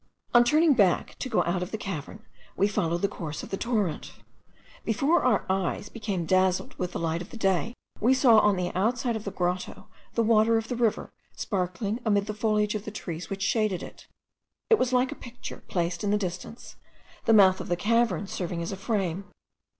On 0.33 0.43
turning 0.43 0.73
back 0.73 1.15
to 1.19 1.29
go 1.29 1.43
out 1.43 1.61
of 1.61 1.69
the 1.69 1.77
cavern, 1.77 2.25
we 2.57 2.67
followed 2.67 3.03
the 3.03 3.07
course 3.07 3.43
of 3.43 3.51
the 3.51 3.55
torrent. 3.55 4.13
Before 4.83 5.21
our 5.21 5.45
eyes 5.47 5.89
became 5.89 6.25
dazzled 6.25 6.73
with 6.79 6.93
the 6.93 6.99
light 6.99 7.21
of 7.21 7.29
day 7.37 7.75
we 7.99 8.15
saw 8.15 8.39
on 8.39 8.55
the 8.55 8.73
outside 8.75 9.15
of 9.15 9.25
the 9.25 9.31
grotto 9.31 9.89
the 10.15 10.23
water 10.23 10.57
of 10.57 10.69
the 10.69 10.75
river 10.75 11.13
sparkling 11.35 11.99
amid 12.03 12.25
the 12.25 12.33
foliage 12.33 12.73
of 12.73 12.85
the 12.85 12.89
trees 12.89 13.29
which 13.29 13.43
shaded 13.43 13.83
it. 13.83 14.07
It 14.71 14.79
was 14.79 14.91
like 14.91 15.11
a 15.11 15.15
picture 15.15 15.61
placed 15.67 16.03
in 16.03 16.09
the 16.09 16.17
distance, 16.17 16.77
the 17.25 17.33
mouth 17.33 17.61
of 17.61 17.67
the 17.67 17.75
cavern 17.77 18.25
serving 18.25 18.63
as 18.63 18.71
a 18.71 18.77
frame. 18.77 19.25